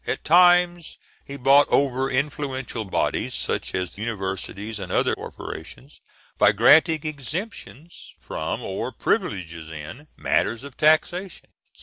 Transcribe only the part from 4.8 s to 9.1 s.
other corporation, by granting exemptions from, or